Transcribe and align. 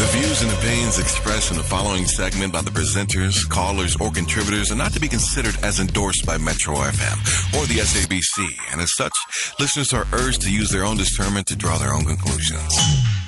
The 0.00 0.06
views 0.06 0.40
and 0.40 0.50
opinions 0.52 0.98
expressed 0.98 1.50
in 1.50 1.58
the 1.58 1.62
following 1.62 2.06
segment 2.06 2.54
by 2.54 2.62
the 2.62 2.70
presenters, 2.70 3.46
callers, 3.46 3.96
or 4.00 4.10
contributors 4.10 4.72
are 4.72 4.74
not 4.74 4.94
to 4.94 4.98
be 4.98 5.08
considered 5.08 5.58
as 5.62 5.78
endorsed 5.78 6.24
by 6.24 6.38
Metro 6.38 6.74
FM 6.76 7.60
or 7.60 7.66
the 7.66 7.80
SABC, 7.80 8.48
and 8.72 8.80
as 8.80 8.94
such, 8.96 9.12
listeners 9.58 9.92
are 9.92 10.06
urged 10.14 10.40
to 10.40 10.50
use 10.50 10.70
their 10.70 10.84
own 10.84 10.96
discernment 10.96 11.46
to 11.48 11.54
draw 11.54 11.76
their 11.76 11.92
own 11.92 12.06
conclusions. 12.06 13.19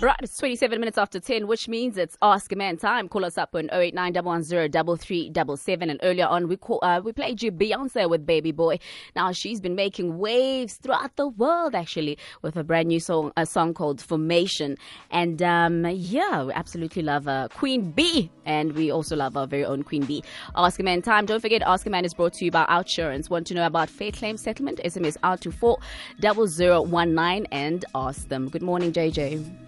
Right, 0.00 0.16
it's 0.22 0.36
27 0.36 0.80
minutes 0.80 0.98
after 0.98 1.20
10, 1.20 1.46
which 1.46 1.68
means 1.68 1.96
it's 1.96 2.18
Ask 2.20 2.50
a 2.52 2.56
Man 2.56 2.76
time. 2.76 3.08
Call 3.08 3.24
us 3.24 3.38
up 3.38 3.54
on 3.54 3.70
089 3.72 4.16
And 4.16 6.00
earlier 6.02 6.26
on, 6.26 6.48
we 6.48 6.56
call, 6.56 6.80
uh, 6.82 7.00
we 7.02 7.12
played 7.12 7.42
you 7.42 7.52
Beyonce 7.52 8.10
with 8.10 8.26
Baby 8.26 8.50
Boy. 8.50 8.80
Now, 9.14 9.30
she's 9.32 9.60
been 9.60 9.76
making 9.76 10.18
waves 10.18 10.74
throughout 10.74 11.14
the 11.16 11.28
world, 11.28 11.76
actually, 11.76 12.18
with 12.42 12.56
a 12.56 12.64
brand 12.64 12.88
new 12.88 12.98
song, 12.98 13.32
a 13.36 13.46
song 13.46 13.72
called 13.72 14.00
Formation. 14.00 14.76
And 15.10 15.40
um, 15.42 15.86
yeah, 15.86 16.44
we 16.44 16.52
absolutely 16.52 17.02
love 17.02 17.28
uh, 17.28 17.48
Queen 17.54 17.92
B. 17.92 18.30
And 18.44 18.72
we 18.72 18.90
also 18.90 19.14
love 19.16 19.36
our 19.36 19.46
very 19.46 19.64
own 19.64 19.84
Queen 19.84 20.04
B. 20.04 20.22
Ask 20.56 20.80
a 20.80 20.82
Man 20.82 21.02
time. 21.02 21.24
Don't 21.24 21.40
forget, 21.40 21.62
Ask 21.62 21.86
a 21.86 21.90
Man 21.90 22.04
is 22.04 22.12
brought 22.12 22.34
to 22.34 22.44
you 22.44 22.50
by 22.50 22.66
Outsurance. 22.66 23.30
Want 23.30 23.46
to 23.46 23.54
know 23.54 23.64
about 23.64 23.88
fair 23.88 24.10
claim 24.10 24.36
settlement? 24.36 24.80
SMS 24.84 25.16
out 25.22 25.40
to 25.42 25.52
40019 25.52 27.46
and 27.52 27.84
ask 27.94 28.28
them. 28.28 28.48
Good 28.48 28.62
morning, 28.62 28.92
JJ. 28.92 29.63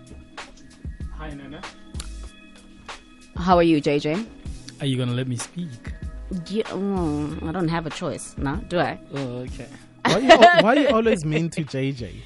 Hi, 1.19 1.31
Nana. 1.31 1.61
How 3.37 3.57
are 3.57 3.63
you, 3.63 3.81
JJ? 3.81 4.27
Are 4.81 4.87
you 4.87 4.97
gonna 4.97 5.13
let 5.13 5.29
me 5.29 5.37
speak? 5.37 5.71
Yeah, 6.49 6.65
mm, 6.65 7.43
I 7.49 7.53
don't 7.53 7.69
have 7.69 7.87
a 7.87 7.91
choice, 7.91 8.35
no, 8.37 8.57
do 8.69 8.79
I? 8.79 8.99
Oh, 9.15 9.39
okay. 9.47 9.69
Why 10.05 10.19
you, 10.19 10.31
al- 10.31 10.63
why 10.63 10.75
you 10.75 10.89
always 10.89 11.25
mean 11.25 11.51
to 11.51 11.65
JJ? 11.65 12.13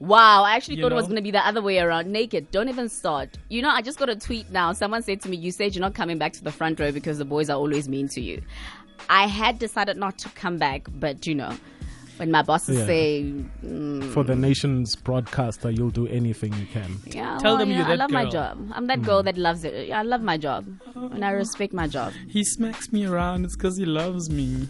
Wow, 0.00 0.42
I 0.42 0.56
actually 0.56 0.76
You 0.76 0.82
thought 0.82 0.92
it 0.92 0.96
was 0.96 1.06
going 1.06 1.16
to 1.16 1.22
be 1.22 1.30
the 1.30 1.46
other 1.46 1.62
way 1.62 1.78
around. 1.78 2.08
Naked, 2.08 2.50
don't 2.50 2.68
even 2.68 2.88
start. 2.88 3.38
You 3.48 3.62
know, 3.62 3.70
I 3.70 3.80
just 3.80 3.96
got 3.96 4.10
a 4.10 4.16
tweet 4.16 4.50
now. 4.50 4.72
Someone 4.72 5.02
said 5.02 5.20
to 5.22 5.28
me, 5.30 5.36
You 5.36 5.52
said 5.52 5.74
you're 5.74 5.80
not 5.80 5.94
coming 5.94 6.18
back 6.18 6.32
to 6.34 6.44
the 6.44 6.50
front 6.50 6.80
row 6.80 6.90
because 6.90 7.16
the 7.16 7.24
boys 7.24 7.48
are 7.48 7.56
always 7.56 7.88
mean 7.88 8.08
to 8.08 8.20
you. 8.20 8.42
I 9.08 9.28
had 9.28 9.58
decided 9.60 9.96
not 9.96 10.18
to 10.18 10.28
come 10.30 10.58
back, 10.58 10.82
but 10.96 11.26
you 11.28 11.36
know, 11.36 11.52
when 12.16 12.30
my 12.30 12.42
bosses 12.42 12.78
Yeah. 12.78 12.86
say, 12.86 13.32
mm, 13.64 14.04
For 14.12 14.22
the 14.22 14.36
nation's 14.36 14.94
broadcaster, 14.96 15.70
you'll 15.70 15.90
do 15.90 16.06
anything 16.08 16.52
you 16.54 16.66
can. 16.66 16.96
yeah, 17.06 17.38
Tell 17.38 17.52
well, 17.52 17.58
them 17.58 17.70
yeah, 17.70 17.78
you're 17.78 17.86
I 17.86 17.88
that 17.90 17.98
love 17.98 18.10
my 18.10 18.24
job. 18.28 18.70
I'm 18.72 18.86
that 18.86 19.02
girl 19.02 19.22
that 19.22 19.36
loves 19.36 19.64
it. 19.64 19.90
I 19.90 20.02
love 20.02 20.22
my 20.22 20.36
job. 20.36 20.66
And 20.94 21.24
I 21.24 21.30
respect 21.30 21.72
my 21.72 21.86
job. 21.88 22.12
He 22.28 22.44
smacks 22.44 22.92
me 22.92 23.04
around. 23.06 23.44
It's 23.44 23.56
because 23.56 23.76
he 23.76 23.84
loves 23.84 24.30
me. 24.30 24.68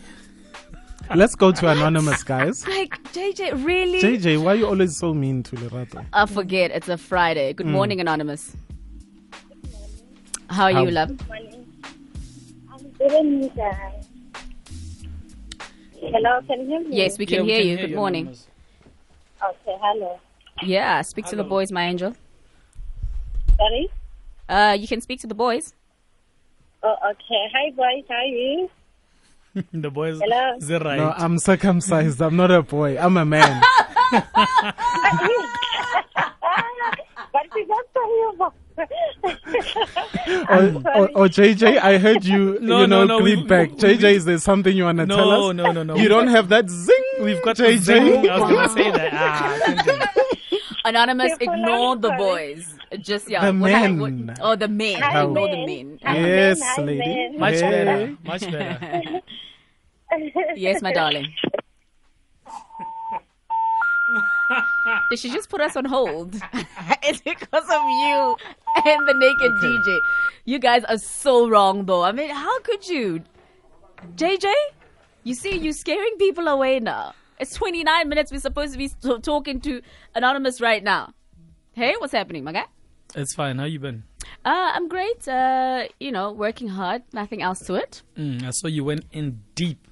Let's 1.14 1.34
go 1.34 1.52
to 1.52 1.68
Anonymous, 1.68 2.22
guys. 2.22 2.66
Like, 2.68 2.94
JJ, 3.12 3.62
really? 3.64 4.00
JJ, 4.00 4.42
why 4.42 4.52
are 4.52 4.54
you 4.56 4.66
always 4.66 4.96
so 4.96 5.12
mean 5.12 5.42
to 5.42 5.56
Lerato? 5.56 6.04
I 6.14 6.24
forget. 6.24 6.70
It's 6.70 6.88
a 6.88 6.96
Friday. 6.96 7.52
Good 7.52 7.66
morning, 7.66 8.00
Anonymous. 8.00 8.56
How 10.48 10.64
are 10.64 10.72
How- 10.72 10.84
you, 10.84 10.90
love? 10.90 11.10
morning 11.28 11.66
I'm 12.72 12.88
good 12.98 13.12
and 13.12 13.42
you 13.44 13.50
guys. 13.50 14.08
Hello, 16.12 16.40
can 16.46 16.60
you 16.60 16.66
hear 16.66 16.80
me? 16.80 16.96
Yes, 16.96 17.18
we 17.18 17.26
can 17.26 17.46
Yeah, 17.46 17.58
we 17.58 17.64
hear 17.64 17.76
can 17.76 17.82
you. 17.82 17.88
Good 17.88 17.96
morning. 17.96 18.22
Anonymous. 18.22 18.48
Okay, 19.42 19.76
hello. 19.80 20.20
Yeah, 20.62 21.02
speak 21.02 21.26
to 21.26 21.36
the 21.36 21.44
boys, 21.44 21.72
my 21.72 21.84
angel. 21.84 22.14
Sorry? 23.56 23.88
Uh, 24.48 24.76
you 24.78 24.86
can 24.86 25.00
speak 25.00 25.20
to 25.20 25.26
the 25.26 25.34
boys. 25.34 25.74
Oh, 26.82 26.94
okay. 27.10 27.48
Hi, 27.54 27.70
boys. 27.70 28.04
How 28.08 28.16
are 28.16 28.24
you? 28.24 28.70
the 29.72 29.90
boys. 29.90 30.20
Hello? 30.20 30.56
Is 30.58 30.70
right? 30.70 30.98
No, 30.98 31.14
I'm 31.16 31.38
circumcised. 31.38 32.20
I'm 32.20 32.36
not 32.36 32.50
a 32.50 32.62
boy. 32.62 32.98
I'm 32.98 33.16
a 33.16 33.24
man. 33.24 33.62
but 34.12 34.24
she's 34.24 35.38
not 35.94 36.36
telling 36.42 36.80
about 37.16 37.43
or, 40.48 40.56
or, 40.96 41.08
or 41.14 41.28
JJ, 41.28 41.78
I 41.78 41.98
heard 41.98 42.24
you, 42.24 42.58
No, 42.60 42.80
you 42.82 42.86
know, 42.86 43.04
no, 43.04 43.04
no, 43.04 43.18
clip 43.20 43.38
we- 43.40 43.44
back. 43.46 43.70
we- 43.70 43.76
JJ, 43.76 44.14
is 44.14 44.24
there 44.24 44.38
something 44.38 44.76
you 44.76 44.84
want 44.84 44.98
to 44.98 45.06
No, 45.06 45.16
tell 45.16 45.30
us? 45.50 45.54
no, 45.54 45.70
no, 45.72 45.82
no. 45.82 45.94
You 45.96 46.08
don't 46.08 46.28
have 46.28 46.48
that 46.48 46.68
zing. 46.68 47.04
We've 47.20 47.42
got 47.42 47.56
JJ. 47.56 47.78
JJ. 48.24 48.28
I 48.28 48.38
was 48.40 48.50
gonna 48.50 48.68
say 48.70 48.90
that. 48.90 49.10
Ah. 49.14 50.12
Anonymous, 50.86 51.38
People 51.38 51.54
ignore 51.54 51.96
the 51.96 52.10
boys. 52.12 52.74
Just 53.00 53.30
yeah. 53.30 53.50
The 53.50 53.58
what 53.58 53.72
I- 53.72 53.88
men. 53.88 54.26
what- 54.26 54.38
oh, 54.42 54.56
the 54.56 54.68
men. 54.68 55.00
Hi, 55.00 55.22
Ignore 55.24 55.48
the 55.48 55.56
men. 55.56 55.66
men. 55.66 55.98
Hi, 56.04 56.18
Yes, 56.18 56.60
men. 56.60 56.68
Hi, 56.68 56.82
lady. 56.82 56.98
men. 56.98 57.38
much 57.38 57.54
Hey. 57.54 57.70
better. 57.70 58.16
Much 58.24 58.50
better. 58.50 59.20
Yes, 60.56 60.82
my 60.82 60.92
darling. 60.92 61.26
Did 65.10 65.18
she 65.18 65.30
just 65.30 65.48
put 65.48 65.60
us 65.60 65.76
on 65.76 65.84
hold? 65.84 66.34
it's 67.02 67.20
because 67.20 67.64
of 67.64 67.82
you 68.02 68.36
and 68.84 69.08
the 69.08 69.14
naked 69.14 69.52
DJ. 69.62 69.98
You 70.44 70.58
guys 70.58 70.84
are 70.84 70.98
so 70.98 71.48
wrong, 71.48 71.86
though. 71.86 72.02
I 72.02 72.12
mean, 72.12 72.30
how 72.30 72.60
could 72.60 72.86
you? 72.88 73.22
JJ, 74.16 74.52
you 75.22 75.34
see, 75.34 75.56
you're 75.56 75.72
scaring 75.72 76.16
people 76.18 76.48
away 76.48 76.80
now. 76.80 77.14
It's 77.38 77.54
29 77.54 78.08
minutes. 78.08 78.30
We're 78.30 78.40
supposed 78.40 78.72
to 78.72 78.78
be 78.78 78.88
t- 78.88 79.18
talking 79.20 79.60
to 79.62 79.80
Anonymous 80.14 80.60
right 80.60 80.82
now. 80.82 81.14
Hey, 81.72 81.94
what's 81.98 82.12
happening, 82.12 82.44
my 82.44 82.52
guy? 82.52 82.66
It's 83.16 83.34
fine. 83.34 83.58
How 83.58 83.64
you 83.64 83.78
been? 83.80 84.04
Uh, 84.44 84.72
I'm 84.74 84.88
great. 84.88 85.26
Uh, 85.26 85.84
you 85.98 86.12
know, 86.12 86.32
working 86.32 86.68
hard. 86.68 87.02
Nothing 87.12 87.42
else 87.42 87.60
to 87.66 87.74
it. 87.74 88.02
Mm, 88.16 88.44
I 88.44 88.50
saw 88.50 88.68
you 88.68 88.84
went 88.84 89.04
in 89.12 89.40
deep 89.54 89.88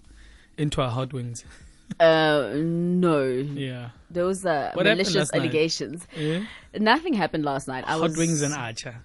into 0.58 0.82
our 0.82 0.90
hot 0.90 1.12
wings. 1.12 1.44
Uh, 2.00 2.50
no. 2.54 3.24
Yeah. 3.26 3.90
Those 4.10 4.44
are 4.44 4.70
What 4.74 4.84
malicious 4.86 5.32
allegations. 5.32 6.06
yeah. 6.16 6.44
Nothing 6.78 7.14
happened 7.14 7.44
last 7.44 7.68
night. 7.68 7.84
I 7.86 7.92
Hot 7.92 8.00
was 8.00 8.16
wings 8.16 8.42
and 8.42 8.54
archer. 8.54 8.96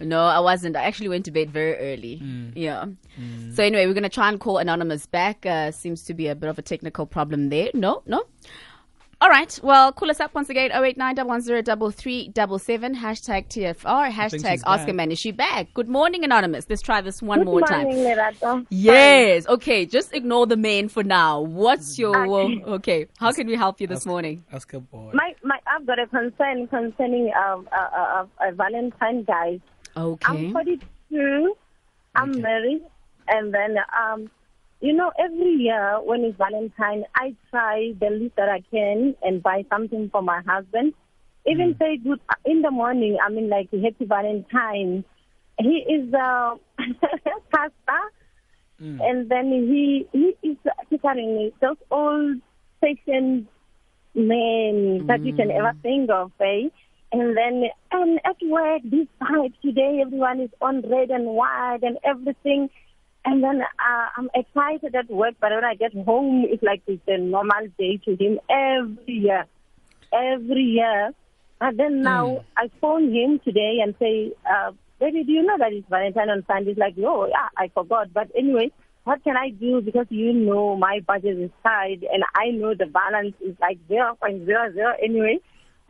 No, 0.00 0.24
I 0.24 0.40
wasn't. 0.40 0.74
I 0.76 0.82
actually 0.84 1.08
went 1.10 1.24
to 1.26 1.30
bed 1.30 1.50
very 1.50 1.76
early. 1.76 2.20
Mm. 2.22 2.52
Yeah. 2.56 2.86
So 3.54 3.62
anyway, 3.62 3.86
we're 3.86 3.94
gonna 3.94 4.08
try 4.08 4.28
and 4.28 4.40
call 4.40 4.58
Anonymous 4.58 5.06
back. 5.06 5.44
Uh, 5.46 5.70
seems 5.70 6.02
to 6.04 6.14
be 6.14 6.26
a 6.28 6.34
bit 6.34 6.48
of 6.48 6.58
a 6.58 6.62
technical 6.62 7.06
problem 7.06 7.50
there. 7.50 7.68
No, 7.74 8.02
no. 8.06 8.24
All 9.42 9.46
right. 9.46 9.60
Well, 9.60 9.92
call 9.92 10.08
us 10.08 10.20
up 10.20 10.32
once 10.36 10.50
again. 10.50 10.70
089 10.70 11.16
110 11.16 12.94
Hashtag 12.94 13.48
TFR. 13.48 14.12
Hashtag 14.12 14.48
she's 14.52 14.62
Ask 14.64 14.88
a. 14.88 14.92
Man. 14.92 15.10
Is 15.10 15.18
she 15.18 15.32
back? 15.32 15.74
Good 15.74 15.88
morning, 15.88 16.22
Anonymous. 16.22 16.66
Let's 16.70 16.80
try 16.80 17.00
this 17.00 17.20
one 17.20 17.40
Good 17.40 17.46
more 17.46 17.60
morning, 17.68 18.04
time. 18.04 18.34
Lerato. 18.34 18.66
Yes. 18.70 19.48
Okay. 19.48 19.84
Just 19.84 20.14
ignore 20.14 20.46
the 20.46 20.56
man 20.56 20.88
for 20.88 21.02
now. 21.02 21.40
What's 21.40 21.98
your 21.98 22.16
Okay. 22.16 22.62
okay? 22.64 23.06
How 23.18 23.32
can 23.32 23.48
we 23.48 23.56
help 23.56 23.80
you 23.80 23.88
this 23.88 24.06
morning? 24.06 24.44
Ask 24.52 24.72
a 24.74 24.78
boy. 24.80 25.10
My, 25.12 25.34
my, 25.42 25.58
I've 25.66 25.86
got 25.86 25.98
a 25.98 26.06
concern 26.06 26.68
concerning 26.68 27.32
um, 27.34 27.68
uh, 27.72 27.88
uh, 27.96 28.26
uh, 28.38 28.50
Valentine, 28.52 29.24
guys. 29.24 29.58
Okay. 29.96 30.32
I'm 30.32 30.52
42. 30.52 31.56
I'm 32.14 32.40
married, 32.40 32.82
and 33.26 33.52
then 33.52 33.76
um, 34.00 34.30
you 34.82 34.92
know, 34.92 35.12
every 35.16 35.52
year 35.52 36.00
when 36.02 36.24
it's 36.24 36.36
Valentine, 36.36 37.04
I 37.14 37.36
try 37.50 37.92
the 38.00 38.10
least 38.10 38.34
that 38.34 38.48
I 38.48 38.62
can 38.72 39.14
and 39.22 39.40
buy 39.40 39.64
something 39.70 40.10
for 40.10 40.22
my 40.22 40.42
husband. 40.44 40.92
Even 41.46 41.72
hmm. 41.72 41.78
say 41.78 41.96
good 41.98 42.20
in 42.44 42.62
the 42.62 42.70
morning. 42.72 43.16
I 43.24 43.30
mean, 43.30 43.48
like 43.48 43.70
Happy 43.70 44.04
Valentine. 44.04 45.04
He 45.58 45.86
is 45.88 46.12
uh, 46.12 46.56
a 46.80 47.40
pastor, 47.52 48.02
hmm. 48.80 49.00
and 49.00 49.30
then 49.30 49.52
he 49.52 50.08
he 50.12 50.34
is 50.42 50.56
catering 50.90 51.36
me 51.36 51.52
those 51.60 51.76
old 51.90 52.38
fashioned 52.80 53.46
men 54.16 55.06
that 55.06 55.24
you 55.24 55.32
can 55.34 55.52
ever 55.52 55.72
hmm. 55.72 55.80
think 55.80 56.10
of, 56.10 56.32
eh? 56.40 56.68
And 57.12 57.36
then 57.36 57.64
and 57.92 58.20
at 58.24 58.36
work, 58.42 58.82
this 58.84 59.06
vibe 59.20 59.52
today, 59.62 60.00
everyone 60.04 60.40
is 60.40 60.50
on 60.60 60.80
red 60.90 61.10
and 61.10 61.26
white 61.26 61.80
and 61.82 61.98
everything. 62.02 62.68
And 63.24 63.42
then 63.42 63.62
uh, 63.62 64.06
I'm 64.16 64.30
excited 64.34 64.94
at 64.94 65.08
work, 65.08 65.34
but 65.40 65.52
when 65.52 65.64
I 65.64 65.74
get 65.74 65.94
home, 65.94 66.44
it's 66.48 66.62
like 66.62 66.82
it's 66.86 67.02
a 67.06 67.18
normal 67.18 67.68
day 67.78 67.98
to 68.04 68.16
him 68.16 68.40
every 68.50 69.14
year, 69.14 69.46
every 70.12 70.62
year. 70.62 71.12
And 71.60 71.78
then 71.78 72.00
now 72.00 72.44
I 72.56 72.68
phone 72.80 73.14
him 73.14 73.38
today 73.44 73.78
and 73.82 73.94
say, 74.00 74.32
uh, 74.50 74.72
baby, 74.98 75.22
do 75.22 75.30
you 75.30 75.42
know 75.42 75.56
that 75.58 75.72
it's 75.72 75.88
Valentine 75.88 76.30
on 76.30 76.44
Sunday? 76.48 76.70
He's 76.70 76.78
like, 76.78 76.94
oh, 76.98 77.26
yeah, 77.26 77.48
I 77.56 77.68
forgot. 77.68 78.12
But 78.12 78.32
anyway, 78.36 78.72
what 79.04 79.22
can 79.22 79.36
I 79.36 79.50
do? 79.50 79.80
Because 79.80 80.06
you 80.10 80.32
know 80.32 80.76
my 80.76 81.00
budget 81.06 81.38
is 81.38 81.50
tight 81.62 82.02
and 82.12 82.24
I 82.34 82.50
know 82.50 82.74
the 82.74 82.86
balance 82.86 83.34
is 83.40 83.56
like 83.60 83.78
0.00 83.88 84.92
anyway. 85.02 85.38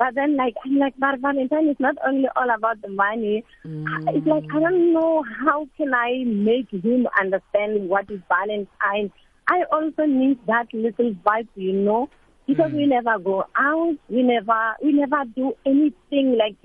But 0.02 0.16
then, 0.16 0.36
like, 0.36 0.54
I'm 0.64 0.78
like, 0.78 0.94
but 0.98 1.20
Valentine 1.20 1.68
is 1.68 1.76
not 1.78 1.94
only 2.04 2.26
all 2.34 2.50
about 2.52 2.82
the 2.82 2.88
money. 2.88 3.44
It's 3.64 4.26
like, 4.26 4.42
I 4.52 4.58
don't 4.58 4.92
know 4.92 5.22
how 5.44 5.68
can 5.76 5.94
I 5.94 6.24
make 6.26 6.70
him 6.72 7.06
understand 7.20 7.88
what 7.88 8.10
is 8.10 8.18
Valentine. 8.28 9.12
I 9.48 9.62
also 9.70 10.04
need 10.06 10.40
that 10.48 10.66
little 10.72 11.14
vibe, 11.24 11.46
you 11.54 11.72
know, 11.72 12.08
because 12.48 12.72
we 12.72 12.86
never 12.86 13.16
go 13.20 13.44
out, 13.56 13.94
we 14.08 14.24
never, 14.24 14.74
we 14.82 14.92
never 14.92 15.22
do 15.36 15.54
anything 15.64 16.36
like 16.36 16.56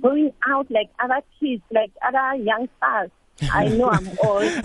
going 0.00 0.30
out 0.46 0.70
like 0.70 0.88
other 1.02 1.20
kids, 1.40 1.62
like 1.72 1.90
other 2.06 2.36
young 2.44 2.68
stars. 2.76 3.10
I 3.52 3.66
know 3.70 3.90
I'm 3.90 4.06
old. 4.22 4.44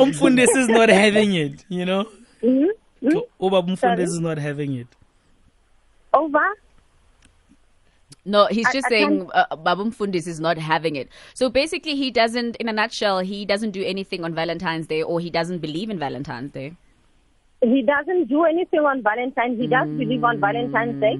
Umfundes 0.00 0.56
is 0.56 0.68
not 0.68 0.88
having 0.88 1.34
it, 1.34 1.62
you 1.68 1.84
know? 1.84 2.06
Mhm. 2.42 2.68
Mhm. 3.02 3.22
Oba 3.38 4.00
is 4.00 4.18
not 4.18 4.38
having 4.38 4.76
it. 4.76 4.88
Over. 6.14 6.48
No, 8.24 8.46
he's 8.46 8.70
just 8.72 8.86
I 8.86 8.90
saying 8.90 9.30
uh, 9.32 9.56
Babum 9.56 9.94
Fundis 9.94 10.26
is 10.26 10.40
not 10.40 10.58
having 10.58 10.96
it. 10.96 11.08
So 11.34 11.48
basically, 11.48 11.96
he 11.96 12.10
doesn't, 12.10 12.56
in 12.56 12.68
a 12.68 12.72
nutshell, 12.72 13.20
he 13.20 13.44
doesn't 13.44 13.70
do 13.70 13.82
anything 13.82 14.24
on 14.24 14.34
Valentine's 14.34 14.86
Day 14.86 15.02
or 15.02 15.20
he 15.20 15.30
doesn't 15.30 15.58
believe 15.58 15.90
in 15.90 15.98
Valentine's 15.98 16.50
Day. 16.50 16.76
He 17.62 17.82
doesn't 17.82 18.28
do 18.28 18.44
anything 18.44 18.80
on 18.80 19.02
Valentine's. 19.02 19.58
He 19.58 19.66
does 19.66 19.88
believe 19.88 20.24
on 20.24 20.40
Valentine's 20.40 21.00
Day 21.00 21.18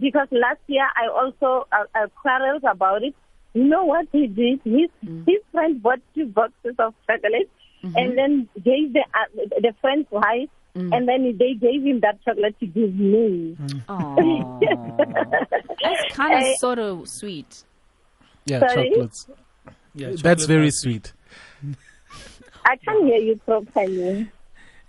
because 0.00 0.28
last 0.30 0.60
year 0.66 0.86
I 0.96 1.08
also 1.08 1.66
uh, 1.72 1.84
uh, 1.94 2.08
quarreled 2.20 2.64
about 2.64 3.02
it. 3.02 3.14
You 3.54 3.64
know 3.64 3.84
what 3.84 4.06
he 4.10 4.26
did? 4.26 4.60
His 4.64 4.88
his 5.26 5.42
friend 5.52 5.82
bought 5.82 6.00
two 6.14 6.26
boxes 6.26 6.74
of 6.78 6.94
chocolate 7.06 7.50
and 7.82 8.16
then 8.16 8.48
gave 8.56 8.92
the 8.94 9.04
uh, 9.14 9.60
the 9.60 9.74
friend's 9.80 10.10
wife, 10.10 10.48
and 10.74 11.06
then 11.06 11.36
they 11.38 11.54
gave 11.54 11.82
him 11.82 12.00
that 12.00 12.24
chocolate 12.24 12.58
to 12.60 12.66
give 12.66 12.94
me. 12.94 13.56
Oh, 13.88 14.58
that's 14.60 15.61
kind 16.12 16.34
of 16.34 16.42
Eh, 16.42 16.54
sort 16.58 16.78
of 16.78 17.08
sweet. 17.08 17.64
Yeah, 18.46 18.60
Sorry? 18.60 18.90
chocolates. 18.90 19.26
Yeah, 19.94 20.12
That's 20.16 20.44
very 20.46 20.64
bars. 20.66 20.80
sweet. 20.80 21.12
I 22.64 22.76
can't 22.76 23.04
hear 23.04 23.18
you 23.18 23.36
properly. 23.44 24.30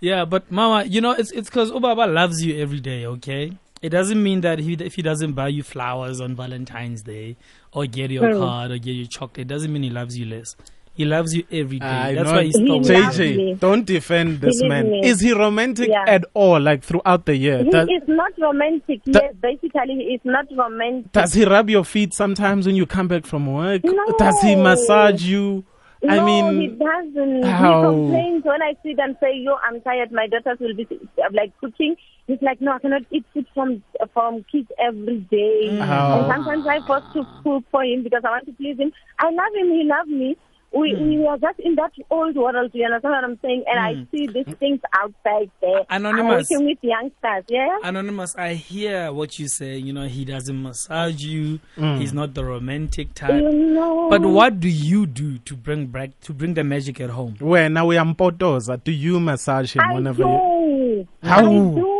Yeah, 0.00 0.24
but 0.24 0.50
Mama, 0.50 0.84
you 0.86 1.00
know, 1.00 1.12
it's 1.12 1.30
it's 1.32 1.48
because 1.48 1.70
Ubaba 1.72 2.12
loves 2.12 2.44
you 2.44 2.60
every 2.60 2.80
day. 2.80 3.06
Okay, 3.06 3.52
it 3.82 3.88
doesn't 3.90 4.22
mean 4.22 4.40
that 4.42 4.58
he 4.58 4.74
if 4.74 4.94
he 4.94 5.02
doesn't 5.02 5.32
buy 5.32 5.48
you 5.48 5.62
flowers 5.62 6.20
on 6.20 6.34
Valentine's 6.36 7.02
Day 7.02 7.36
or 7.72 7.86
get 7.86 8.10
you 8.10 8.22
a 8.24 8.32
Hmm. 8.32 8.38
card 8.38 8.70
or 8.70 8.78
get 8.78 8.92
you 8.92 9.06
chocolate, 9.06 9.38
it 9.40 9.48
doesn't 9.48 9.72
mean 9.72 9.82
he 9.82 9.90
loves 9.90 10.16
you 10.18 10.26
less. 10.26 10.56
He 10.94 11.04
loves 11.04 11.34
you 11.34 11.42
every 11.50 11.80
day. 11.80 11.86
I 11.86 12.14
That's 12.14 12.28
know. 12.28 12.34
why 12.36 12.44
he's 12.44 12.56
He 12.56 12.62
still 12.64 12.76
loves 12.76 13.18
JJ, 13.18 13.58
don't 13.58 13.84
defend 13.84 14.40
this 14.40 14.58
Believe 14.60 14.68
man. 14.70 14.94
Is 15.04 15.20
he 15.20 15.32
romantic 15.32 15.88
Yeah. 15.88 16.04
at 16.06 16.24
all, 16.34 16.60
like 16.60 16.84
throughout 16.84 17.26
the 17.26 17.36
year? 17.36 17.64
He 17.64 17.70
Does, 17.70 17.88
is 17.88 18.06
not 18.06 18.32
romantic. 18.40 19.02
Da- 19.04 19.20
yes, 19.24 19.34
basically 19.42 19.94
he 19.96 20.14
is 20.14 20.20
not 20.24 20.46
romantic. 20.56 21.10
does 21.10 21.34
he 21.34 21.44
rub 21.44 21.68
your 21.68 21.84
feet 21.84 22.14
sometimes 22.14 22.66
when 22.66 22.76
you 22.76 22.86
come 22.86 23.08
back 23.08 23.26
from 23.26 23.52
work? 23.52 23.82
No. 23.84 24.04
Does 24.18 24.40
he 24.40 24.54
massage 24.54 25.22
you? 25.24 25.64
I 26.08 26.16
no, 26.18 26.26
mean, 26.26 26.60
he 26.60 26.66
doesn't. 26.68 27.42
how? 27.44 27.80
He 27.80 27.88
complains 27.88 28.44
when 28.44 28.62
I 28.62 28.74
sit 28.84 28.98
and 28.98 29.16
say, 29.20 29.36
"Yo, 29.38 29.56
I'm 29.66 29.80
tired. 29.80 30.12
My 30.12 30.26
daughters 30.26 30.58
will 30.60 30.74
be 30.76 30.86
like 31.32 31.58
cooking." 31.60 31.96
He's 32.26 32.42
like, 32.42 32.60
"No, 32.60 32.72
I 32.72 32.78
cannot 32.78 33.02
eat 33.10 33.24
food 33.32 33.46
from 33.54 33.82
from 34.12 34.44
kids 34.52 34.68
every 34.78 35.20
day." 35.30 35.70
Mm. 35.70 35.80
How? 35.80 36.18
And 36.20 36.32
sometimes 36.44 36.66
I 36.66 36.80
force 36.86 37.04
to 37.14 37.26
cook 37.42 37.64
for 37.70 37.82
him 37.84 38.02
because 38.02 38.20
I 38.22 38.30
want 38.32 38.44
to 38.46 38.52
please 38.52 38.76
him. 38.78 38.92
I 39.18 39.30
love 39.30 39.54
him. 39.56 39.70
He 39.72 39.84
loves 39.84 40.10
me. 40.10 40.36
We 40.74 40.94
hmm. 40.96 41.08
we 41.08 41.26
are 41.26 41.38
just 41.38 41.60
in 41.60 41.74
that 41.76 41.92
old 42.10 42.34
world. 42.36 42.70
You 42.72 42.84
understand 42.86 43.12
what 43.14 43.24
I'm 43.24 43.38
saying? 43.42 43.64
And 43.70 43.78
I 43.78 43.94
hmm. 43.94 44.02
see 44.10 44.26
these 44.26 44.54
things 44.58 44.80
outside 44.94 45.50
there. 45.60 45.82
Anonymous. 45.88 45.90
I'm 45.90 46.04
Anonymous. 46.06 46.50
working 46.50 46.66
with 46.66 46.78
youngsters. 46.82 47.44
Yeah. 47.48 47.78
Anonymous, 47.84 48.34
I 48.36 48.54
hear 48.54 49.12
what 49.12 49.38
you 49.38 49.48
say. 49.48 49.76
You 49.76 49.92
know, 49.92 50.06
he 50.06 50.24
doesn't 50.24 50.62
massage 50.62 51.22
you. 51.22 51.60
Mm. 51.76 51.98
He's 51.98 52.12
not 52.12 52.34
the 52.34 52.44
romantic 52.44 53.08
You 53.08 53.14
type. 53.14 53.42
know. 53.44 54.08
But 54.10 54.22
what 54.22 54.60
do 54.60 54.68
you 54.68 55.06
do 55.06 55.38
to 55.38 55.56
bring 55.56 55.86
back 55.86 56.18
to 56.22 56.32
bring 56.32 56.54
the 56.54 56.64
magic 56.64 57.00
at 57.00 57.10
home? 57.10 57.36
Where 57.38 57.68
now 57.68 57.86
we 57.86 57.96
are 57.96 58.04
Mpotoza, 58.04 58.82
do 58.82 58.92
you 58.92 59.20
massage 59.20 59.74
him 59.74 59.82
I 59.82 59.94
whenever 59.94 60.22
you, 60.22 61.06
do. 61.22 61.28
How? 61.28 61.38
I 61.38 61.42
do. 61.42 61.90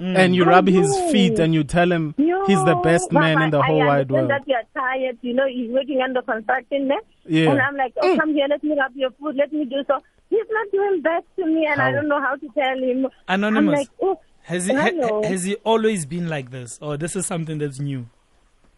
Hmm. 0.00 0.16
and 0.16 0.34
you 0.36 0.44
I 0.44 0.48
rub 0.48 0.68
his 0.68 0.94
feet 1.10 1.38
and 1.38 1.54
you 1.54 1.64
tell 1.64 1.90
him 1.90 2.14
he's 2.48 2.64
the 2.64 2.74
best 2.82 3.12
No, 3.12 3.20
man 3.20 3.42
in 3.42 3.50
the 3.50 3.62
whole 3.62 3.82
I 3.82 3.86
wide 3.86 4.00
understand 4.10 4.28
world? 4.28 4.30
that 4.30 4.48
you're 4.48 4.62
tired. 4.74 5.18
You 5.22 5.34
know, 5.34 5.46
he's 5.46 5.70
working 5.70 6.00
under 6.02 6.22
construction 6.22 6.88
there. 6.88 6.98
Yeah. 7.26 7.50
And 7.50 7.60
I'm 7.60 7.76
like, 7.76 7.92
oh, 8.02 8.16
come 8.18 8.34
here, 8.34 8.46
let 8.48 8.62
me 8.64 8.76
rub 8.76 8.92
your 8.96 9.10
foot, 9.12 9.36
let 9.36 9.52
me 9.52 9.64
do 9.64 9.76
so. 9.86 10.00
He's 10.30 10.44
not 10.50 10.66
doing 10.72 11.00
best 11.02 11.24
to 11.36 11.46
me, 11.46 11.66
and 11.66 11.80
I 11.80 11.90
don't 11.92 12.08
know 12.08 12.20
how 12.20 12.34
to 12.36 12.48
tell 12.54 12.78
him. 12.78 13.06
Anonymous. 13.28 13.56
I'm 13.72 13.78
like, 13.78 13.88
oh, 14.02 14.20
Has 14.42 14.66
he 14.66 14.74
ha- 14.74 15.22
has 15.24 15.44
he 15.44 15.54
always 15.64 16.04
been 16.04 16.28
like 16.28 16.50
this, 16.50 16.78
or 16.82 16.96
this 16.98 17.16
is 17.16 17.24
something 17.26 17.58
that's 17.58 17.78
new? 17.80 18.06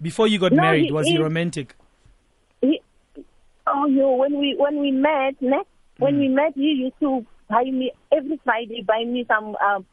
Before 0.00 0.28
you 0.28 0.38
got 0.38 0.52
No, 0.52 0.62
married, 0.62 0.86
he 0.86 0.92
was 0.92 1.06
he 1.06 1.14
is- 1.14 1.20
romantic? 1.20 1.74
he, 2.62 2.80
oh, 3.66 3.86
you, 3.86 4.06
when 4.08 4.38
we 4.38 4.54
when 4.58 4.78
we 4.80 4.90
met, 4.92 5.40
ne? 5.40 5.60
when 5.98 6.18
we 6.18 6.28
met, 6.28 6.52
he 6.54 6.70
used 6.86 6.98
to 7.00 7.26
buy 7.48 7.64
me 7.64 7.90
every 8.12 8.40
Friday, 8.44 8.82
buy 8.86 9.04
me 9.04 9.24
some. 9.26 9.56
Um, 9.56 9.84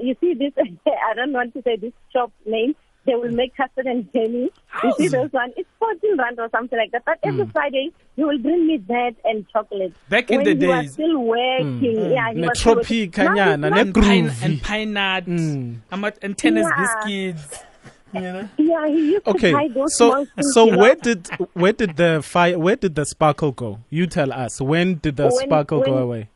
you 0.00 0.14
see 0.20 0.34
this? 0.34 0.52
I 0.86 1.14
don't 1.14 1.32
want 1.32 1.52
to 1.54 1.62
say 1.62 1.76
this 1.76 1.92
shop 2.12 2.30
name. 2.46 2.74
They 3.04 3.14
will 3.16 3.32
make 3.32 3.56
custard 3.56 3.86
and 3.86 4.10
jelly. 4.12 4.52
You 4.84 4.92
see 4.96 5.08
those 5.08 5.32
one? 5.32 5.52
It's 5.56 5.68
fourteen 5.78 6.16
rand 6.16 6.38
or 6.38 6.48
something 6.50 6.78
like 6.78 6.92
that. 6.92 7.04
But 7.04 7.18
hmm. 7.22 7.28
every 7.30 7.46
Friday, 7.52 7.90
he 8.14 8.22
will 8.24 8.38
bring 8.38 8.66
me 8.68 8.76
that 8.88 9.14
and 9.24 9.44
chocolate. 9.52 9.92
Back 10.08 10.30
in 10.30 10.36
when 10.38 10.44
the 10.44 10.54
he 10.66 10.66
was 10.70 10.80
days. 10.84 10.92
still 10.92 11.18
working, 11.18 11.78
hmm. 11.80 12.10
yeah, 12.12 12.32
he 12.32 12.40
Ne 12.40 12.48
was 12.48 12.60
still 12.60 12.76
tropi 12.76 13.06
working. 13.08 13.24
Now 13.24 13.34
kanyana, 13.34 13.50
he's 13.50 13.58
ne 13.58 13.70
not- 13.70 13.78
And 13.78 13.94
pine, 13.94 14.24
groovy. 14.28 14.44
and 14.44 14.62
pine 14.62 14.92
nuts, 14.92 15.26
Mm. 15.26 15.76
and, 15.90 16.12
and 16.22 16.38
tennis 16.38 16.66
Yeah. 16.70 17.04
biscuits. 17.04 17.64
You 18.14 18.20
know? 18.20 18.48
Yeah, 18.58 18.86
he 18.88 19.10
used 19.12 19.24
to 19.24 19.30
Okay, 19.30 19.52
buy 19.52 19.68
those 19.68 19.96
so 19.96 20.24
things, 20.26 20.52
so 20.52 20.66
you 20.66 20.72
know. 20.72 20.78
where 20.78 20.94
did 20.94 21.28
where 21.54 21.72
did 21.72 21.96
the 21.96 22.20
fire 22.22 22.58
where 22.58 22.76
did 22.76 22.94
the 22.94 23.06
sparkle 23.06 23.52
go? 23.52 23.78
You 23.88 24.06
tell 24.06 24.30
us. 24.32 24.60
When 24.60 24.96
did 24.96 25.16
the 25.16 25.24
When- 25.28 25.46
sparkle 25.46 25.80
go 25.80 25.96
away? 25.96 26.28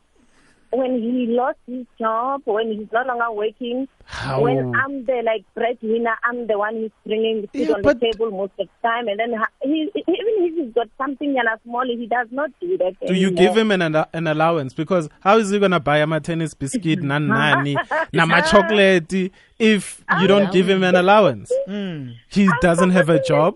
When 0.77 1.01
he 1.01 1.27
lost 1.29 1.59
his 1.67 1.87
job, 1.99 2.43
when 2.45 2.73
he's 2.73 2.87
no 2.93 3.03
longer 3.03 3.31
working, 3.33 3.89
How? 4.05 4.41
when 4.43 4.75
I'm 4.77 5.05
the 5.07 5.23
like 5.25 5.45
breadwinner, 5.55 6.15
I'm 6.25 6.47
the 6.47 6.59
one 6.59 6.75
who's 6.77 6.91
bringing 7.07 7.43
the 7.43 7.47
food 7.49 7.69
Yeah, 7.69 7.75
on 7.75 7.83
but- 7.83 8.01
the 8.01 8.13
table 8.13 8.31
most 8.31 8.53
of 8.59 8.69
the 8.69 8.89
time, 8.89 9.09
and 9.09 9.19
then 9.19 9.35
he, 9.63 9.91
even 9.95 10.35
if 10.47 10.55
he's 10.55 10.75
got 10.75 10.89
something 10.99 11.37
and 11.39 11.49
a 11.49 11.59
small, 11.65 11.85
he 11.87 12.07
does 12.07 12.29
not 12.31 12.51
do 12.61 12.77
that. 12.79 12.95
Do 13.07 13.15
you 13.15 13.31
give 13.31 13.57
him 13.57 13.71
an 13.71 13.83
an 13.83 14.27
allowance? 14.27 14.75
Because 14.75 15.09
how 15.21 15.39
is 15.39 15.51
he 15.51 15.59
gonna 15.59 15.81
buy 15.81 15.99
a 15.99 16.21
tennis 16.21 16.55
biscuit, 16.55 17.03
na 17.11 17.19
nani, 17.19 17.77
na 18.13 18.27
ma 18.27 18.41
chocolate 18.43 19.33
if 19.59 20.05
you 20.21 20.27
don't 20.27 20.53
give 20.53 20.69
him 20.69 20.83
an 20.85 20.95
allowance? 20.97 21.51
Hmm. 21.67 22.11
He 22.29 22.49
doesn't 22.61 22.91
have 22.91 23.09
a 23.09 23.23
job. 23.23 23.55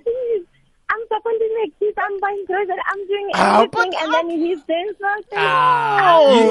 I'm 1.11 1.17
supporting 1.19 1.49
my 1.55 1.67
kids. 1.79 1.97
I'm 1.99 2.21
buying 2.21 2.45
groceries. 2.47 2.79
I'm 2.89 3.07
doing 3.07 3.31
Ah, 3.35 3.57
everything, 3.63 3.91
but- 3.93 4.03
and 4.03 4.15
then 4.15 4.31
he's 4.31 4.63
doing 4.63 4.93
something. 5.01 5.39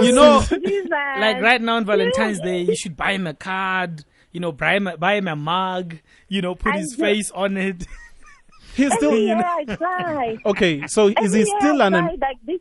You, 0.02 0.08
you 0.10 0.14
know, 0.16 0.42
Jesus. 0.68 0.90
like 0.90 1.42
right 1.42 1.62
now 1.62 1.76
on 1.78 1.86
Valentine's 1.86 2.40
Day, 2.42 2.62
you 2.62 2.76
should 2.76 2.96
buy 2.98 3.14
him 3.14 3.28
a 3.28 3.34
card. 3.34 4.04
You 4.32 4.40
know, 4.40 4.52
buy 4.52 4.76
him 4.76 4.88
a, 4.88 4.98
buy 4.98 5.16
him 5.16 5.28
a 5.28 5.36
mug. 5.36 5.96
You 6.28 6.42
know, 6.42 6.56
put 6.56 6.74
I 6.74 6.80
his 6.80 6.92
do- 6.96 7.04
face 7.04 7.32
on 7.32 7.58
it. 7.58 7.86
He's 8.76 8.94
still. 8.94 9.10
Every 9.12 9.26
year 9.26 9.44
I 9.44 9.64
try. 9.76 10.38
Okay, 10.46 10.88
so 10.88 11.08
is 11.08 11.14
Every 11.18 11.30
he 11.32 11.38
year 11.48 11.60
still 11.60 11.82
I 11.82 11.86
un- 11.88 11.94
like 12.20 12.38
this. 12.46 12.60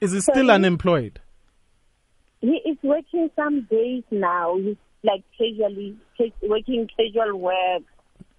is 0.00 0.12
he 0.12 0.20
still 0.20 0.34
Sorry? 0.34 0.50
unemployed? 0.50 1.20
He 2.40 2.48
is 2.64 2.76
working 2.82 3.30
some 3.36 3.62
days 3.62 4.02
now. 4.10 4.56
He's 4.58 4.76
like 5.02 5.22
casually 5.36 5.96
ca- 6.18 6.32
working 6.42 6.88
casual 6.96 7.38
work. 7.38 7.82